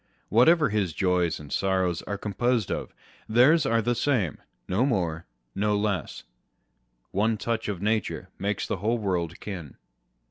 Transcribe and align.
whatever 0.29 0.69
his 0.69 0.93
joys 0.93 1.39
and 1.39 1.53
sorrows 1.53 2.01
are 2.07 2.17
composed 2.17 2.71
of, 2.71 2.91
theirs 3.29 3.67
are 3.67 3.83
the 3.83 3.93
same 3.93 4.33
â€" 4.33 4.37
no 4.67 4.83
more, 4.83 5.27
no 5.53 5.77
less. 5.77 6.23
One 7.11 7.37
touch 7.37 7.67
of 7.69 7.83
nature 7.83 8.29
makes 8.39 8.65
the 8.65 8.77
whole 8.77 8.97
world 8.97 9.39
kin. 9.39 9.75